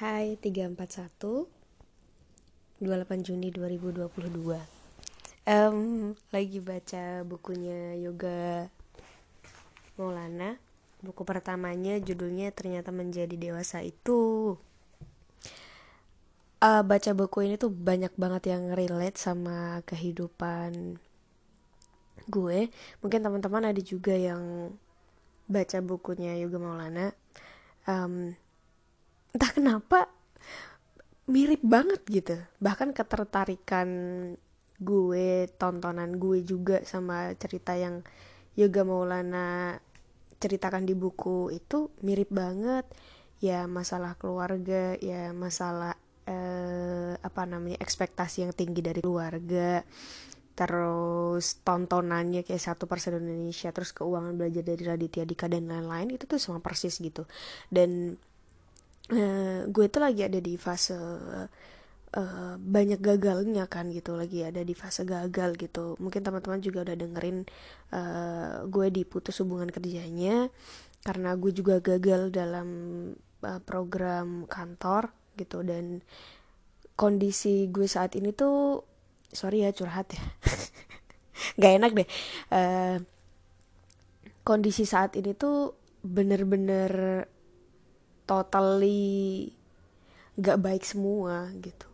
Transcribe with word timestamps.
Hai 0.00 0.40
341 0.40 1.44
28 2.80 3.20
Juni 3.20 3.52
2022 3.52 4.08
um, 5.44 6.16
Lagi 6.32 6.58
baca 6.64 7.04
bukunya 7.28 8.00
Yoga 8.00 8.72
Maulana. 10.00 10.56
Buku 11.04 11.20
pertamanya 11.28 12.00
judulnya 12.00 12.48
ternyata 12.48 12.88
menjadi 12.96 13.36
dewasa 13.36 13.84
itu. 13.84 14.56
Uh, 16.64 16.80
Baca 16.80 17.12
buku 17.12 17.52
ini 17.52 17.60
tuh 17.60 17.68
banyak 17.68 18.16
banget 18.16 18.56
yang 18.56 18.72
relate 18.72 19.20
sama 19.20 19.84
kehidupan 19.84 20.96
gue. 22.24 22.72
Mungkin 23.04 23.20
teman-teman 23.20 23.68
ada 23.68 23.80
juga 23.84 24.16
yang 24.16 24.72
baca 25.44 25.76
bukunya 25.84 26.40
Yoga 26.40 26.56
Maulana. 26.56 27.12
Um, 27.84 28.32
entah 29.34 29.52
kenapa 29.54 30.08
mirip 31.30 31.62
banget 31.62 32.02
gitu. 32.10 32.36
Bahkan 32.58 32.90
ketertarikan 32.90 33.88
gue 34.80 35.46
tontonan 35.60 36.16
gue 36.16 36.42
juga 36.42 36.82
sama 36.88 37.30
cerita 37.36 37.76
yang 37.76 38.02
Yoga 38.58 38.82
Maulana 38.82 39.78
ceritakan 40.40 40.88
di 40.88 40.96
buku 40.98 41.54
itu 41.54 41.94
mirip 42.02 42.32
banget. 42.34 42.84
Ya 43.40 43.64
masalah 43.64 44.18
keluarga 44.20 44.98
ya 45.00 45.32
masalah 45.32 45.96
eh, 46.28 47.14
apa 47.16 47.42
namanya 47.48 47.80
ekspektasi 47.80 48.44
yang 48.44 48.52
tinggi 48.52 48.84
dari 48.84 49.00
keluarga 49.00 49.80
terus 50.60 51.56
tontonannya 51.64 52.44
kayak 52.44 52.60
satu 52.60 52.84
persen 52.84 53.16
Indonesia 53.16 53.72
terus 53.72 53.96
keuangan 53.96 54.36
belajar 54.36 54.60
dari 54.60 54.82
Raditya 54.84 55.24
Dika 55.24 55.48
dan 55.48 55.64
lain-lain 55.72 56.12
itu 56.20 56.28
tuh 56.28 56.36
sama 56.36 56.60
persis 56.60 57.00
gitu. 57.00 57.24
Dan 57.72 58.20
uh, 59.10 59.60
gue 59.66 59.86
tuh 59.90 60.00
lagi 60.02 60.22
ada 60.26 60.38
di 60.38 60.54
fase 60.56 60.94
uh, 60.94 62.54
banyak 62.58 62.98
gagalnya 62.98 63.70
kan 63.70 63.90
gitu 63.94 64.18
lagi 64.18 64.42
ada 64.42 64.62
di 64.62 64.74
fase 64.74 65.06
gagal 65.06 65.54
gitu. 65.58 65.94
Mungkin 66.02 66.22
teman-teman 66.22 66.60
juga 66.62 66.86
udah 66.86 66.96
dengerin 66.98 67.38
uh, 67.94 68.66
gue 68.66 68.86
diputus 68.90 69.38
hubungan 69.42 69.70
kerjanya 69.70 70.50
karena 71.06 71.32
gue 71.38 71.52
juga 71.54 71.80
gagal 71.80 72.34
dalam 72.34 72.68
uh, 73.46 73.60
program 73.62 74.46
kantor 74.50 75.10
gitu. 75.38 75.62
Dan 75.62 76.02
kondisi 76.98 77.70
gue 77.70 77.86
saat 77.86 78.18
ini 78.18 78.34
tuh 78.34 78.82
sorry 79.30 79.62
ya 79.66 79.70
curhat 79.70 80.10
ya. 80.14 80.24
Nggak 81.56 81.72
enak 81.78 81.90
deh. 81.94 82.08
Uh, 82.50 82.96
kondisi 84.42 84.82
saat 84.88 85.14
ini 85.14 85.36
tuh 85.36 85.78
bener-bener 86.00 87.22
totally 88.30 89.50
gak 90.38 90.62
baik 90.62 90.86
semua 90.86 91.50
gitu. 91.58 91.90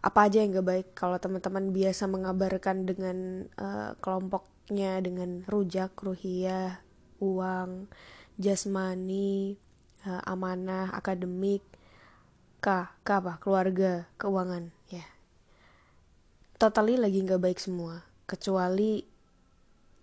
Apa 0.00 0.32
aja 0.32 0.40
yang 0.40 0.56
gak 0.56 0.64
baik? 0.64 0.86
Kalau 0.96 1.20
teman-teman 1.20 1.68
biasa 1.76 2.08
mengabarkan 2.08 2.88
dengan 2.88 3.44
uh, 3.60 3.92
kelompoknya 4.00 5.04
dengan 5.04 5.44
rujak 5.44 5.92
ruhiyah 6.00 6.80
uang 7.20 7.92
jasmani 8.40 9.60
uh, 10.08 10.24
amanah 10.24 10.96
akademik 10.96 11.60
k 12.64 12.88
k 13.04 13.08
apa? 13.12 13.36
Keluarga 13.36 14.08
keuangan 14.16 14.72
ya. 14.88 15.04
Totally 16.56 16.96
lagi 16.96 17.20
nggak 17.20 17.44
baik 17.44 17.60
semua. 17.60 18.00
Kecuali 18.24 19.04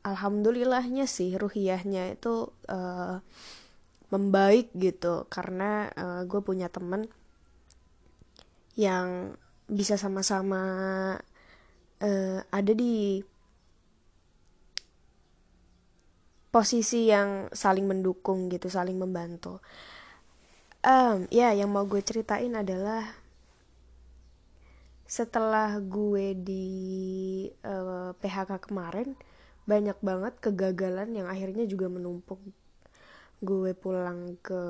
alhamdulillahnya 0.06 1.09
sih 1.09 1.34
ruhiyahnya 1.34 2.14
itu 2.14 2.53
uh, 2.69 3.17
membaik 4.13 4.72
gitu. 4.77 5.27
Karena 5.27 5.91
uh, 5.94 6.22
gue 6.23 6.41
punya 6.44 6.72
temen 6.72 7.08
yang 8.77 9.36
bisa 9.67 10.00
sama-sama 10.00 10.63
uh, 12.00 12.39
ada 12.53 12.72
di 12.72 13.19
posisi 16.47 17.12
yang 17.12 17.51
saling 17.53 17.85
mendukung 17.85 18.50
gitu 18.50 18.72
saling 18.72 18.97
membantu. 18.97 19.59
Um, 20.81 21.28
ya 21.29 21.51
yang 21.51 21.69
mau 21.74 21.84
gue 21.84 22.00
ceritain 22.00 22.53
adalah 22.56 23.03
setelah 25.07 25.79
gue 25.79 26.35
di 26.35 26.68
uh, 27.63 28.12
eh, 28.12 28.12
PHK 28.19 28.59
kemarin 28.68 29.16
banyak 29.63 29.95
banget 30.03 30.34
kegagalan 30.44 31.16
yang 31.16 31.28
akhirnya 31.31 31.63
juga 31.63 31.88
menumpuk 31.88 32.39
gue 33.38 33.72
pulang 33.78 34.38
ke 34.42 34.62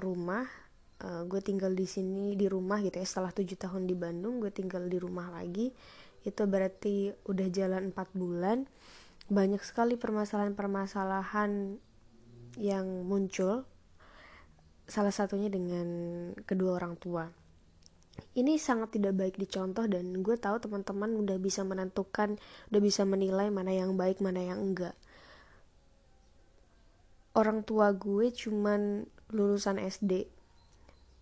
rumah 0.00 0.44
uh, 1.02 1.22
gue 1.28 1.40
tinggal 1.44 1.72
di 1.76 1.84
sini 1.84 2.38
di 2.38 2.46
rumah 2.48 2.80
gitu 2.80 2.96
ya. 2.96 3.06
Setelah 3.06 3.32
tujuh 3.34 3.58
tahun 3.58 3.84
di 3.84 3.96
Bandung 3.96 4.40
gue 4.40 4.52
tinggal 4.52 4.86
di 4.88 4.96
rumah 4.96 5.28
lagi. 5.32 5.72
Itu 6.24 6.48
berarti 6.48 7.12
udah 7.28 7.46
jalan 7.52 7.92
empat 7.92 8.08
bulan. 8.16 8.64
Banyak 9.26 9.62
sekali 9.66 9.98
permasalahan-permasalahan 9.98 11.82
yang 12.56 12.86
muncul 13.04 13.66
salah 14.86 15.10
satunya 15.10 15.50
dengan 15.50 15.86
kedua 16.46 16.78
orang 16.78 16.94
tua. 16.96 17.26
Ini 18.32 18.56
sangat 18.56 18.96
tidak 18.96 19.12
baik 19.12 19.36
dicontoh 19.36 19.84
dan 19.84 20.24
gue 20.24 20.36
tahu 20.40 20.56
teman-teman 20.56 21.20
udah 21.20 21.36
bisa 21.36 21.68
menentukan 21.68 22.40
udah 22.72 22.80
bisa 22.80 23.04
menilai 23.04 23.52
mana 23.52 23.76
yang 23.76 23.92
baik 23.92 24.24
mana 24.24 24.40
yang 24.40 24.56
enggak 24.72 24.96
orang 27.36 27.62
tua 27.62 27.92
gue 27.92 28.32
cuman 28.32 29.04
lulusan 29.30 29.76
SD 29.76 30.26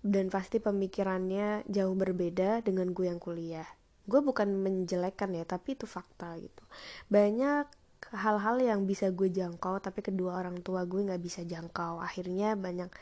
dan 0.04 0.28
pasti 0.30 0.60
pemikirannya 0.62 1.66
jauh 1.66 1.96
berbeda 1.96 2.62
dengan 2.62 2.94
gue 2.94 3.10
yang 3.10 3.18
kuliah. 3.18 3.66
Gue 4.04 4.20
bukan 4.20 4.52
menjelekkan 4.52 5.32
ya 5.32 5.42
tapi 5.48 5.74
itu 5.74 5.88
fakta 5.88 6.36
gitu. 6.38 6.64
Banyak 7.08 7.66
hal-hal 8.14 8.60
yang 8.60 8.84
bisa 8.84 9.08
gue 9.10 9.32
jangkau 9.32 9.80
tapi 9.80 10.04
kedua 10.04 10.36
orang 10.38 10.60
tua 10.60 10.84
gue 10.84 11.02
nggak 11.08 11.22
bisa 11.24 11.40
jangkau. 11.42 12.04
Akhirnya 12.04 12.52
banyak 12.54 12.92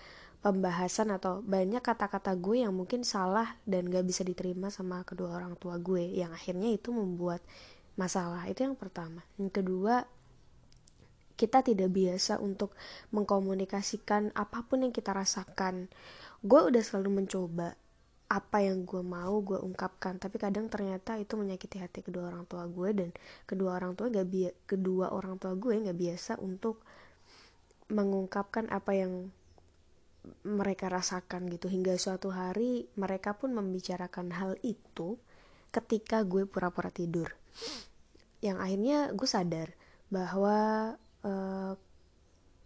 pembahasan 0.43 1.15
atau 1.15 1.39
banyak 1.43 1.83
kata-kata 1.83 2.35
gue 2.35 2.67
yang 2.67 2.75
mungkin 2.75 3.07
salah 3.07 3.55
dan 3.63 3.87
gak 3.87 4.03
bisa 4.03 4.27
diterima 4.27 4.75
sama 4.75 5.07
kedua 5.07 5.39
orang 5.39 5.55
tua 5.55 5.79
gue. 5.79 6.03
Yang 6.03 6.35
akhirnya 6.35 6.69
itu 6.75 6.91
membuat 6.91 7.39
masalah. 7.95 8.51
Itu 8.51 8.67
yang 8.67 8.75
pertama. 8.75 9.23
Yang 9.39 9.63
kedua 9.63 10.03
kita 11.35 11.65
tidak 11.65 11.91
biasa 11.91 12.39
untuk 12.39 12.77
mengkomunikasikan 13.15 14.33
apa 14.37 14.65
pun 14.67 14.87
yang 14.89 14.95
kita 14.95 15.13
rasakan. 15.15 15.89
Gue 16.43 16.61
udah 16.69 16.83
selalu 16.83 17.23
mencoba 17.25 17.75
apa 18.33 18.65
yang 18.65 18.89
gue 18.89 19.05
mau 19.05 19.45
gue 19.45 19.61
ungkapkan 19.61 20.17
tapi 20.17 20.41
kadang 20.41 20.73
ternyata 20.73 21.21
itu 21.21 21.37
menyakiti 21.37 21.77
hati 21.77 22.01
kedua 22.01 22.33
orang 22.33 22.49
tua 22.49 22.65
gue 22.65 22.89
dan 22.97 23.11
kedua 23.45 23.77
orang 23.77 23.93
tua 23.93 24.09
gak 24.09 24.25
bi 24.25 24.49
kedua 24.65 25.13
orang 25.13 25.37
tua 25.37 25.53
gue 25.53 25.77
nggak 25.77 25.99
biasa 26.01 26.41
untuk 26.41 26.81
mengungkapkan 27.93 28.73
apa 28.73 28.97
yang 28.97 29.29
mereka 30.47 30.89
rasakan 30.89 31.51
gitu. 31.51 31.69
Hingga 31.69 31.99
suatu 31.99 32.33
hari 32.33 32.89
mereka 32.97 33.37
pun 33.37 33.53
membicarakan 33.53 34.33
hal 34.33 34.53
itu 34.65 35.21
ketika 35.75 36.25
gue 36.25 36.49
pura-pura 36.49 36.89
tidur. 36.89 37.35
Yang 38.43 38.59
akhirnya 38.59 38.99
gue 39.15 39.29
sadar 39.29 39.69
bahwa 40.13 40.59
uh, 41.27 41.75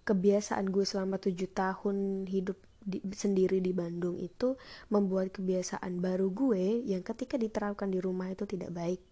kebiasaan 0.06 0.71
gue 0.71 0.87
selama 0.87 1.19
tujuh 1.19 1.50
tahun 1.50 2.28
hidup 2.31 2.56
di, 2.87 3.03
sendiri 3.11 3.59
di 3.59 3.75
Bandung 3.75 4.15
itu 4.22 4.55
membuat 4.94 5.34
kebiasaan 5.34 5.99
baru 5.99 6.31
gue 6.31 6.87
yang 6.87 7.03
ketika 7.03 7.34
diterapkan 7.34 7.91
di 7.91 7.99
rumah 7.99 8.31
itu 8.31 8.47
tidak 8.47 8.71
baik. 8.71 9.03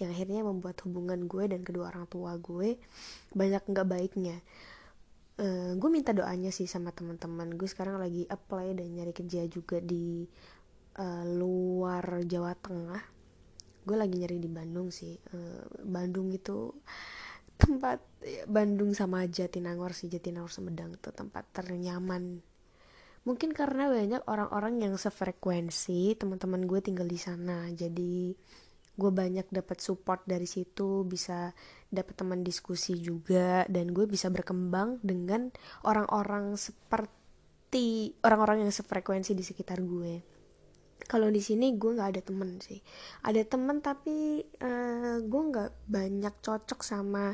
Yang 0.00 0.10
akhirnya 0.16 0.42
membuat 0.42 0.80
hubungan 0.88 1.28
gue 1.28 1.44
dan 1.46 1.60
kedua 1.60 1.92
orang 1.92 2.08
tua 2.08 2.34
gue 2.40 2.80
banyak 3.36 3.62
nggak 3.68 3.86
baiknya. 3.86 4.40
Uh, 5.34 5.76
gue 5.76 5.90
minta 5.92 6.16
doanya 6.16 6.48
sih 6.48 6.64
sama 6.64 6.90
teman-teman. 6.96 7.52
Gue 7.54 7.68
sekarang 7.68 8.00
lagi 8.00 8.24
apply 8.24 8.80
dan 8.80 8.88
nyari 8.96 9.12
kerja 9.12 9.44
juga 9.46 9.78
di 9.84 10.24
uh, 10.96 11.24
luar 11.28 12.24
Jawa 12.24 12.56
Tengah. 12.56 13.02
Gue 13.84 13.96
lagi 14.00 14.16
nyari 14.16 14.40
di 14.40 14.48
Bandung 14.48 14.88
sih. 14.88 15.12
Uh, 15.30 15.62
Bandung 15.84 16.32
itu 16.32 16.72
tempat 17.54 18.02
ya, 18.20 18.44
Bandung 18.50 18.92
sama 18.92 19.24
Jatinangor 19.26 19.94
sih 19.94 20.10
Jatinangor 20.10 20.50
Sumedang 20.50 20.96
tuh 20.98 21.14
tempat 21.14 21.46
ternyaman. 21.54 22.42
Mungkin 23.24 23.56
karena 23.56 23.88
banyak 23.88 24.28
orang-orang 24.28 24.84
yang 24.84 24.94
sefrekuensi 25.00 26.12
teman-teman 26.20 26.68
gue 26.68 26.80
tinggal 26.84 27.08
di 27.08 27.16
sana. 27.16 27.72
Jadi 27.72 28.36
gue 28.94 29.10
banyak 29.10 29.50
dapat 29.50 29.82
support 29.82 30.22
dari 30.22 30.46
situ 30.46 31.02
bisa 31.02 31.50
dapat 31.90 32.14
teman 32.14 32.46
diskusi 32.46 32.94
juga 33.00 33.66
dan 33.66 33.90
gue 33.90 34.06
bisa 34.06 34.30
berkembang 34.30 35.02
dengan 35.02 35.50
orang-orang 35.82 36.54
seperti 36.54 38.14
orang-orang 38.22 38.68
yang 38.68 38.72
sefrekuensi 38.74 39.34
di 39.34 39.42
sekitar 39.42 39.82
gue. 39.82 40.22
Kalau 41.04 41.28
di 41.28 41.42
sini 41.42 41.74
gue 41.74 41.90
nggak 41.96 42.10
ada 42.16 42.22
temen 42.22 42.60
sih. 42.62 42.78
Ada 43.26 43.44
temen 43.44 43.82
tapi 43.82 44.40
uh, 44.62 45.13
banyak 45.86 46.34
cocok 46.42 46.80
sama 46.82 47.32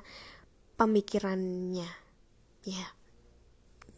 pemikirannya. 0.81 1.91
Ya 2.65 2.73
yeah. 2.73 2.91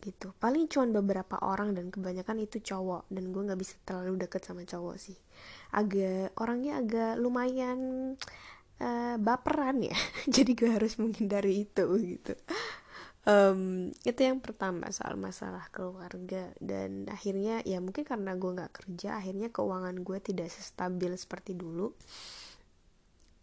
gitu. 0.02 0.34
Paling 0.43 0.67
cuma 0.67 0.90
beberapa 0.90 1.38
orang 1.38 1.79
dan 1.79 1.94
kebanyakan 1.94 2.43
itu 2.43 2.58
cowok. 2.58 3.06
Dan 3.06 3.31
gue 3.31 3.43
nggak 3.46 3.61
bisa 3.61 3.79
terlalu 3.87 4.26
deket 4.26 4.43
sama 4.43 4.67
cowok 4.67 4.96
sih. 4.99 5.14
Agak 5.70 6.34
orangnya 6.43 6.82
agak 6.82 7.23
lumayan 7.23 7.79
uh, 8.82 9.17
baperan 9.23 9.79
ya. 9.87 9.94
Jadi 10.35 10.58
gue 10.58 10.70
harus 10.75 10.99
menghindari 10.99 11.62
itu 11.62 11.87
gitu. 12.02 12.35
Um, 13.23 13.94
itu 14.02 14.19
yang 14.19 14.43
pertama 14.43 14.90
soal 14.90 15.14
masalah 15.14 15.70
keluarga. 15.70 16.50
Dan 16.58 17.06
akhirnya 17.06 17.62
ya 17.62 17.78
mungkin 17.78 18.02
karena 18.02 18.35
gue 18.35 18.50
nggak 18.58 18.75
kerja 18.82 19.23
akhirnya 19.23 19.55
keuangan 19.55 20.02
gue 20.02 20.19
tidak 20.19 20.50
stabil 20.50 21.14
seperti 21.14 21.55
dulu 21.55 21.94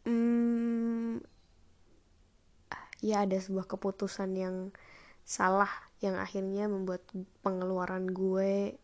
hmm, 0.05 1.23
ya 2.99 3.23
ada 3.23 3.37
sebuah 3.39 3.67
keputusan 3.67 4.35
yang 4.35 4.55
salah 5.23 5.69
yang 6.03 6.17
akhirnya 6.17 6.65
membuat 6.65 7.05
pengeluaran 7.43 8.09
gue 8.09 8.79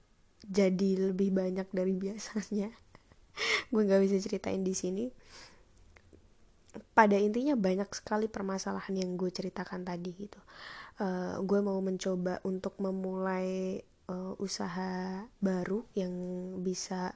jadi 0.45 1.11
lebih 1.11 1.33
banyak 1.33 1.67
dari 1.73 1.97
biasanya. 1.97 2.69
Gue 3.73 3.81
nggak 3.83 4.03
bisa 4.05 4.21
ceritain 4.21 4.61
di 4.61 4.77
sini. 4.77 5.05
Pada 6.93 7.17
intinya 7.17 7.57
banyak 7.57 7.87
sekali 7.95 8.27
permasalahan 8.29 8.93
yang 8.99 9.15
gue 9.15 9.31
ceritakan 9.31 9.83
tadi 9.87 10.11
gitu. 10.15 10.39
Uh, 11.01 11.39
gue 11.43 11.59
mau 11.59 11.79
mencoba 11.81 12.39
untuk 12.47 12.77
memulai 12.79 13.79
uh, 14.07 14.35
usaha 14.39 15.23
baru 15.41 15.83
yang 15.97 16.13
bisa 16.61 17.15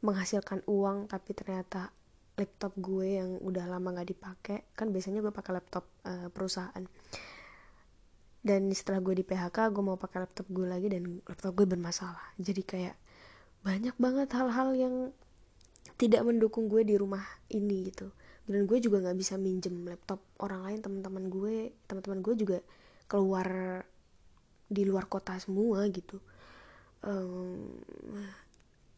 menghasilkan 0.00 0.62
uang 0.70 1.10
tapi 1.10 1.34
ternyata 1.34 1.90
laptop 2.38 2.72
gue 2.78 3.18
yang 3.18 3.42
udah 3.42 3.66
lama 3.66 3.98
gak 3.98 4.08
dipakai 4.08 4.58
kan 4.78 4.94
biasanya 4.94 5.18
gue 5.20 5.34
pakai 5.34 5.52
laptop 5.58 5.84
uh, 6.06 6.30
perusahaan. 6.30 6.84
Dan 8.38 8.70
setelah 8.70 9.02
gue 9.02 9.18
di 9.18 9.24
PHK 9.26 9.74
gue 9.74 9.82
mau 9.82 9.98
pakai 9.98 10.22
laptop 10.22 10.46
gue 10.48 10.64
lagi 10.64 10.86
dan 10.86 11.18
laptop 11.26 11.52
gue 11.58 11.66
bermasalah. 11.66 12.38
Jadi 12.38 12.62
kayak 12.62 12.96
banyak 13.66 13.98
banget 13.98 14.30
hal-hal 14.38 14.70
yang 14.78 14.94
tidak 15.98 16.22
mendukung 16.22 16.70
gue 16.70 16.86
di 16.86 16.94
rumah 16.94 17.26
ini 17.50 17.90
gitu. 17.90 18.14
Dan 18.46 18.64
gue 18.64 18.78
juga 18.78 19.02
nggak 19.02 19.18
bisa 19.18 19.34
minjem 19.36 19.84
laptop 19.84 20.22
orang 20.38 20.64
lain 20.64 20.78
teman-teman 20.80 21.26
gue. 21.26 21.74
Teman-teman 21.90 22.22
gue 22.22 22.34
juga 22.38 22.58
keluar 23.10 23.82
di 24.70 24.82
luar 24.86 25.10
kota 25.10 25.34
semua 25.42 25.82
gitu. 25.90 26.22
Um, 27.02 27.82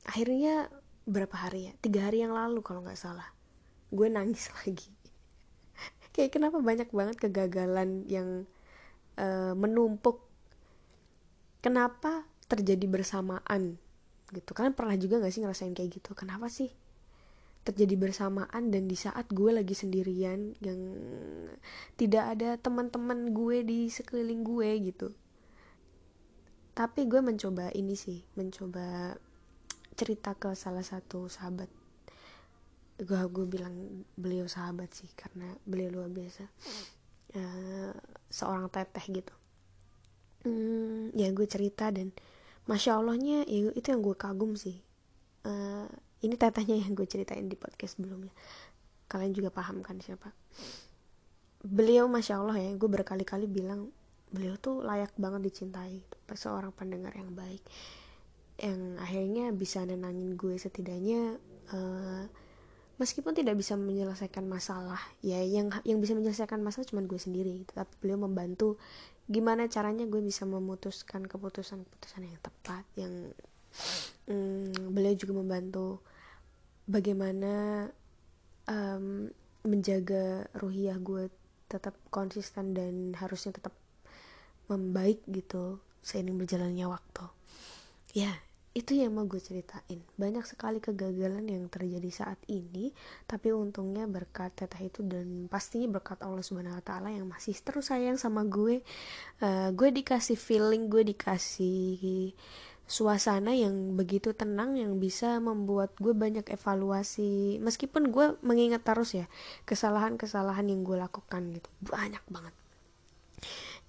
akhirnya 0.04 0.68
berapa 1.10 1.34
hari 1.34 1.68
ya? 1.68 1.72
Tiga 1.82 2.06
hari 2.06 2.22
yang 2.22 2.32
lalu 2.32 2.62
kalau 2.62 2.86
nggak 2.86 2.96
salah. 2.96 3.26
Gue 3.90 4.06
nangis 4.06 4.48
lagi. 4.62 4.88
Kayak 6.14 6.30
kenapa 6.38 6.58
banyak 6.62 6.88
banget 6.90 7.16
kegagalan 7.18 8.06
yang 8.06 8.46
uh, 9.18 9.54
menumpuk? 9.58 10.26
Kenapa 11.60 12.24
terjadi 12.46 12.86
bersamaan? 12.88 13.76
Gitu. 14.30 14.50
Kan 14.54 14.72
pernah 14.72 14.96
juga 14.96 15.20
gak 15.20 15.34
sih 15.34 15.42
ngerasain 15.42 15.74
kayak 15.74 16.00
gitu? 16.00 16.16
Kenapa 16.16 16.46
sih 16.48 16.70
terjadi 17.60 17.92
bersamaan 18.00 18.72
dan 18.72 18.88
di 18.88 18.96
saat 18.96 19.28
gue 19.28 19.52
lagi 19.52 19.76
sendirian 19.76 20.56
yang 20.64 20.80
tidak 22.00 22.24
ada 22.32 22.56
teman-teman 22.56 23.36
gue 23.36 23.60
di 23.60 23.92
sekeliling 23.92 24.40
gue 24.40 24.70
gitu? 24.90 25.08
Tapi 26.72 27.04
gue 27.04 27.20
mencoba 27.20 27.68
ini 27.76 27.92
sih 27.92 28.24
mencoba 28.34 29.18
cerita 30.00 30.32
ke 30.32 30.56
salah 30.56 30.80
satu 30.80 31.28
sahabat. 31.28 31.68
Gue 32.96 33.20
gue 33.28 33.44
bilang 33.44 33.76
beliau 34.16 34.48
sahabat 34.48 34.96
sih 34.96 35.12
karena 35.12 35.52
beliau 35.68 36.00
luar 36.00 36.08
biasa. 36.08 36.48
Uh, 37.36 37.92
seorang 38.32 38.72
teteh 38.72 39.20
gitu. 39.20 39.34
Hmm, 40.48 41.12
ya 41.12 41.28
gue 41.36 41.44
cerita 41.44 41.92
dan 41.92 42.16
masya 42.64 42.96
allahnya 42.96 43.44
ya 43.44 43.68
itu 43.76 43.92
yang 43.92 44.00
gue 44.00 44.16
kagum 44.16 44.56
sih. 44.56 44.80
Uh, 45.44 45.84
ini 46.24 46.40
tetehnya 46.40 46.80
yang 46.80 46.96
gue 46.96 47.04
ceritain 47.04 47.44
di 47.44 47.60
podcast 47.60 48.00
sebelumnya. 48.00 48.32
Kalian 49.04 49.36
juga 49.36 49.52
paham 49.52 49.84
kan 49.84 50.00
siapa? 50.00 50.32
Beliau 51.60 52.08
masya 52.08 52.40
allah 52.40 52.56
ya 52.56 52.72
gue 52.72 52.88
berkali-kali 52.88 53.44
bilang 53.44 53.92
beliau 54.32 54.56
tuh 54.56 54.80
layak 54.80 55.12
banget 55.20 55.52
dicintai 55.52 56.00
seorang 56.32 56.72
pendengar 56.72 57.12
yang 57.18 57.34
baik 57.34 57.60
yang 58.60 59.00
akhirnya 59.00 59.50
bisa 59.56 59.80
nenangin 59.88 60.36
gue 60.36 60.54
setidaknya 60.60 61.40
uh, 61.72 62.24
meskipun 63.00 63.32
tidak 63.32 63.56
bisa 63.56 63.80
menyelesaikan 63.80 64.44
masalah 64.44 65.00
ya 65.24 65.40
yang 65.40 65.72
yang 65.88 65.98
bisa 66.04 66.12
menyelesaikan 66.12 66.60
masalah 66.60 66.84
cuma 66.84 67.00
gue 67.00 67.16
sendiri 67.16 67.64
tapi 67.72 67.88
beliau 68.04 68.20
membantu 68.20 68.76
gimana 69.24 69.64
caranya 69.72 70.04
gue 70.04 70.20
bisa 70.20 70.44
memutuskan 70.44 71.24
keputusan-keputusan 71.24 72.22
yang 72.28 72.36
tepat 72.44 72.84
yang 73.00 73.32
um, 74.28 74.68
beliau 74.92 75.16
juga 75.16 75.40
membantu 75.40 76.04
bagaimana 76.84 77.88
um, 78.68 79.32
menjaga 79.64 80.44
ruhiyah 80.60 81.00
gue 81.00 81.32
tetap 81.72 81.96
konsisten 82.12 82.76
dan 82.76 83.16
harusnya 83.16 83.56
tetap 83.56 83.72
membaik 84.68 85.22
gitu 85.30 85.78
seiring 86.02 86.34
berjalannya 86.34 86.90
waktu. 86.90 87.24
Ya 88.10 88.34
itu 88.70 88.94
yang 88.94 89.18
mau 89.18 89.26
gue 89.26 89.42
ceritain. 89.42 89.98
Banyak 90.14 90.46
sekali 90.46 90.78
kegagalan 90.78 91.42
yang 91.42 91.66
terjadi 91.66 92.10
saat 92.14 92.38
ini 92.46 92.94
tapi 93.26 93.50
untungnya 93.50 94.06
berkat 94.06 94.54
teteh 94.54 94.86
itu 94.86 95.02
dan 95.02 95.50
pastinya 95.50 95.98
berkat 95.98 96.22
Allah 96.22 96.42
subhanahu 96.46 96.78
wa 96.78 96.84
taala 96.84 97.10
yang 97.10 97.26
masih 97.26 97.58
terus 97.58 97.90
sayang 97.90 98.14
sama 98.14 98.46
gue. 98.46 98.86
Uh, 99.42 99.74
gue 99.74 99.90
dikasih 99.90 100.38
feeling 100.38 100.86
gue 100.86 101.02
dikasih 101.02 102.30
suasana 102.86 103.54
yang 103.54 103.94
begitu 103.98 104.34
tenang 104.34 104.74
yang 104.74 104.98
bisa 105.02 105.42
membuat 105.42 105.90
gue 105.98 106.14
banyak 106.14 106.46
evaluasi. 106.46 107.58
Meskipun 107.58 108.14
gue 108.14 108.38
mengingat 108.46 108.86
terus 108.86 109.18
ya 109.18 109.26
kesalahan-kesalahan 109.66 110.70
yang 110.70 110.86
gue 110.86 110.94
lakukan 110.94 111.42
gitu 111.58 111.66
banyak 111.82 112.22
banget. 112.30 112.54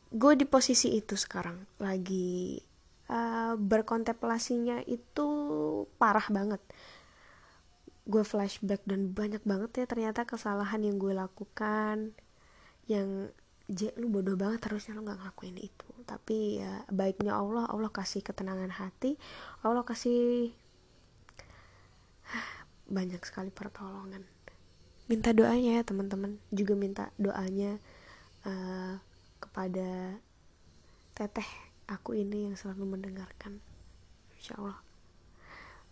Gue 0.09 0.33
di 0.33 0.49
posisi 0.49 0.97
itu 0.97 1.13
sekarang 1.13 1.69
lagi 1.77 2.70
uh, 3.11 3.53
berkontemplasinya 3.59 4.81
itu 4.87 5.27
parah 5.99 6.25
banget. 6.31 6.63
Gue 8.07 8.23
flashback 8.25 8.81
dan 8.87 9.11
banyak 9.11 9.43
banget 9.43 9.83
ya 9.83 9.85
ternyata 9.85 10.25
kesalahan 10.25 10.81
yang 10.81 10.97
gue 10.97 11.13
lakukan 11.13 12.15
yang 12.89 13.29
J, 13.71 13.95
lu 13.95 14.11
bodoh 14.11 14.35
banget 14.35 14.67
harusnya 14.67 14.99
lu 14.99 15.07
gak 15.07 15.21
ngelakuin 15.21 15.55
itu. 15.59 15.87
Tapi 16.03 16.59
ya 16.63 16.83
baiknya 16.91 17.37
Allah 17.37 17.67
Allah 17.69 17.91
kasih 17.93 18.19
ketenangan 18.25 18.73
hati 18.73 19.15
Allah 19.63 19.85
kasih 19.85 20.51
banyak 22.95 23.21
sekali 23.23 23.47
pertolongan. 23.53 24.27
Minta 25.07 25.31
doanya 25.31 25.79
ya 25.79 25.83
teman-teman. 25.87 26.39
Juga 26.51 26.73
minta 26.75 27.15
doanya 27.15 27.79
uh, 28.43 28.99
kepada 29.39 30.19
teteh 31.15 31.70
aku 31.91 32.15
ini 32.15 32.47
yang 32.47 32.55
selalu 32.55 32.95
mendengarkan. 32.95 33.59
Insya 34.39 34.55
Allah. 34.57 34.79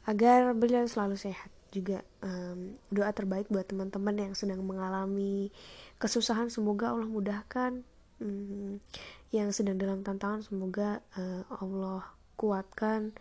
Agar 0.08 0.56
beliau 0.56 0.88
selalu 0.88 1.20
sehat. 1.20 1.52
Juga 1.70 2.02
um, 2.26 2.74
doa 2.90 3.14
terbaik 3.14 3.46
buat 3.54 3.68
teman-teman 3.70 4.18
yang 4.18 4.34
sedang 4.34 4.66
mengalami 4.66 5.54
kesusahan 6.02 6.50
semoga 6.50 6.90
Allah 6.90 7.06
mudahkan 7.06 7.86
um, 8.18 8.82
yang 9.30 9.54
sedang 9.54 9.78
dalam 9.78 10.02
tantangan 10.02 10.42
semoga 10.42 11.06
uh, 11.14 11.46
Allah 11.62 12.10
kuatkan 12.42 13.14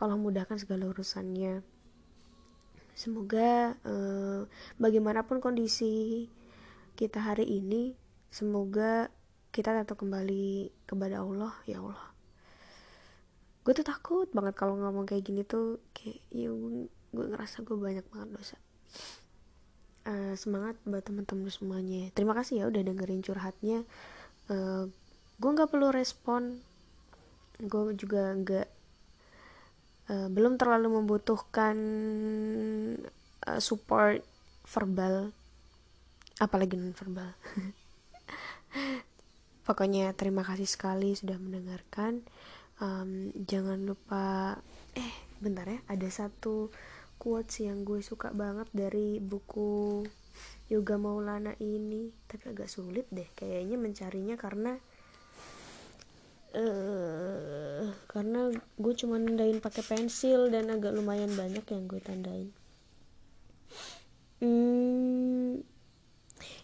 Allah 0.00 0.16
mudahkan 0.16 0.56
segala 0.56 0.88
urusannya. 0.88 1.60
Semoga 2.96 3.76
uh, 3.84 4.48
bagaimanapun 4.80 5.44
kondisi 5.44 6.24
kita 6.96 7.20
hari 7.20 7.44
ini 7.44 7.92
semoga 8.32 9.12
kita 9.52 9.76
tetap 9.76 10.00
kembali 10.00 10.72
kepada 10.88 11.20
Allah. 11.20 11.52
Ya 11.68 11.84
Allah 11.84 12.09
gue 13.70 13.78
tuh 13.78 13.86
takut 13.86 14.26
banget 14.34 14.58
kalau 14.58 14.74
ngomong 14.74 15.06
kayak 15.06 15.22
gini 15.22 15.46
tuh 15.46 15.78
kayak 15.94 16.18
ya 16.34 16.50
gue, 16.50 17.26
ngerasa 17.30 17.62
gue 17.62 17.78
banyak 17.78 18.02
banget 18.10 18.28
dosa. 18.34 18.58
Uh, 20.10 20.34
semangat 20.34 20.74
buat 20.82 21.06
teman-teman 21.06 21.46
semuanya. 21.54 22.10
Terima 22.10 22.34
kasih 22.34 22.58
ya 22.58 22.64
udah 22.66 22.82
dengerin 22.82 23.22
curhatnya. 23.22 23.86
Uh, 24.50 24.90
gue 25.38 25.50
nggak 25.54 25.70
perlu 25.70 25.94
respon. 25.94 26.58
Gue 27.62 27.94
juga 27.94 28.34
nggak 28.34 28.68
uh, 30.10 30.28
belum 30.34 30.58
terlalu 30.58 30.90
membutuhkan 30.90 31.78
uh, 33.46 33.60
support 33.62 34.26
verbal. 34.66 35.30
Apalagi 36.42 36.74
non 36.74 36.90
verbal 36.90 37.30
pokoknya 39.70 40.10
terima 40.18 40.42
kasih 40.42 40.66
sekali 40.66 41.14
sudah 41.14 41.38
mendengarkan 41.38 42.26
um, 42.80 43.30
jangan 43.46 43.84
lupa 43.84 44.56
eh 44.96 45.12
bentar 45.38 45.68
ya 45.68 45.78
ada 45.86 46.08
satu 46.10 46.72
quotes 47.20 47.62
yang 47.62 47.84
gue 47.84 48.00
suka 48.00 48.32
banget 48.32 48.66
dari 48.72 49.20
buku 49.20 50.04
Yoga 50.72 50.96
Maulana 50.96 51.52
ini 51.60 52.10
tapi 52.26 52.50
agak 52.50 52.72
sulit 52.72 53.06
deh 53.12 53.28
kayaknya 53.36 53.76
mencarinya 53.76 54.36
karena 54.40 54.80
uh, 56.56 57.84
karena 58.10 58.40
gue 58.54 58.94
cuma 58.96 59.20
nandain 59.20 59.62
pakai 59.62 59.84
pensil 59.84 60.50
dan 60.50 60.70
agak 60.72 60.94
lumayan 60.94 61.30
banyak 61.34 61.62
yang 61.62 61.84
gue 61.86 62.00
tandain. 62.02 62.48
Hmm, 64.40 65.60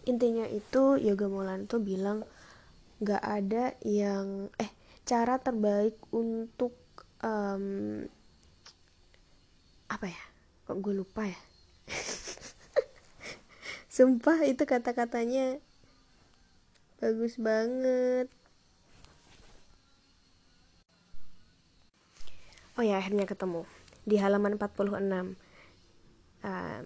intinya 0.09 0.49
itu 0.49 0.97
yoga 0.97 1.29
Molan 1.29 1.69
tuh 1.69 1.77
bilang 1.77 2.25
nggak 2.97 3.21
ada 3.21 3.77
yang 3.85 4.49
eh 4.57 4.71
cara 5.07 5.39
terbaik 5.39 5.95
untuk 6.11 6.75
um, 7.23 8.03
apa 9.87 10.05
ya? 10.11 10.23
Kok 10.67 10.83
gue 10.83 10.93
lupa 10.99 11.23
ya? 11.23 11.39
Sumpah 13.95 14.43
itu 14.43 14.67
kata-katanya 14.67 15.63
bagus 16.99 17.39
banget. 17.39 18.27
Oh 22.77 22.85
ya 22.85 22.99
akhirnya 22.99 23.25
ketemu 23.25 23.65
di 24.05 24.21
halaman 24.21 24.59
46 24.59 25.33
um, 26.45 26.85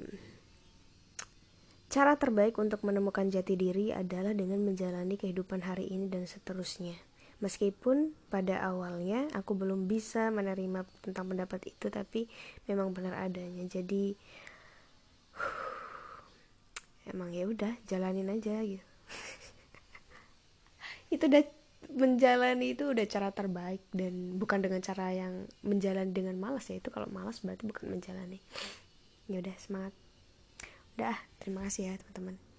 cara 1.92 2.14
terbaik 2.16 2.56
untuk 2.56 2.80
menemukan 2.88 3.28
jati 3.28 3.60
diri 3.60 3.92
adalah 3.92 4.32
dengan 4.32 4.64
menjalani 4.64 5.20
kehidupan 5.20 5.68
hari 5.68 5.92
ini 5.92 6.08
dan 6.08 6.24
seterusnya 6.24 7.11
Meskipun 7.42 8.14
pada 8.30 8.62
awalnya 8.62 9.26
aku 9.34 9.58
belum 9.58 9.90
bisa 9.90 10.30
menerima 10.30 10.86
tentang 11.02 11.34
pendapat 11.34 11.74
itu, 11.74 11.90
tapi 11.90 12.30
memang 12.70 12.94
benar 12.94 13.18
adanya. 13.18 13.66
Jadi 13.66 14.14
emang 17.12 17.34
ya 17.34 17.50
udah 17.50 17.74
jalanin 17.90 18.30
aja 18.30 18.62
gitu. 18.62 18.86
itu 21.18 21.24
udah 21.28 21.44
menjalani 21.92 22.78
itu 22.78 22.88
udah 22.88 23.06
cara 23.10 23.34
terbaik 23.34 23.84
dan 23.92 24.40
bukan 24.40 24.64
dengan 24.64 24.80
cara 24.80 25.12
yang 25.12 25.50
menjalani 25.66 26.14
dengan 26.14 26.40
malas 26.40 26.72
ya 26.72 26.80
itu 26.80 26.88
kalau 26.88 27.10
malas 27.12 27.44
berarti 27.44 27.68
bukan 27.68 27.92
menjalani 27.92 28.40
ya 29.28 29.44
udah 29.44 29.56
semangat 29.60 29.92
udah 30.96 31.18
terima 31.42 31.68
kasih 31.68 31.92
ya 31.92 31.94
teman-teman 32.00 32.51